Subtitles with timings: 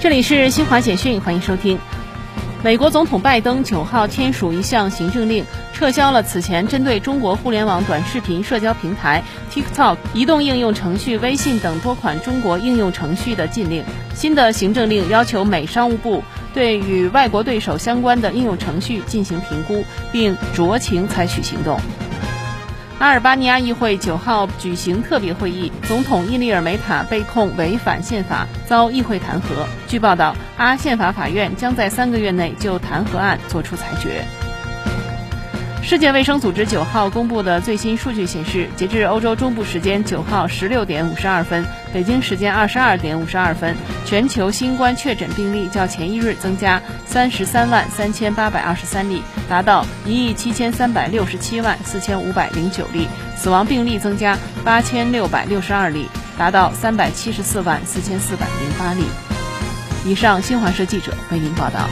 [0.00, 1.76] 这里是新华简讯，欢迎收听。
[2.62, 5.44] 美国总统拜登九号签署一项行政令，
[5.74, 13.82] 撤销了此前针对中国互联网短视频社交平台 TikTok、移动应用程序微信等多款中国应用程序的禁令。
[14.14, 16.22] 新的行政令要求美商务部
[16.54, 21.80] 对与外国对手相关的应用程序进行评估，并酌情采取行动。
[22.98, 29.64] 阿尔巴尼亚议会九号举行特别会议，总统伊利尔梅塔被控违反宪法，遭议会弹劾。
[29.86, 34.24] 据报道，阿宪法法院将在三个月内就弹劾案作出裁决。
[35.88, 41.64] 世界卫生组织九号公布的最新数据显示，截至欧洲中部时间九号十六点五十二分，
[41.94, 43.74] 北京时间二十二点五十二分，
[44.04, 59.04] 全球新冠确诊病例较前一日增加三十三万三千八百二十三例，达到一亿七千三百六十七万四千五百零九例；死亡病例增加八千六百六十二例，达到三百七十四万四千四百零八例。
[60.04, 61.88] 以上，新华社记者为您报道。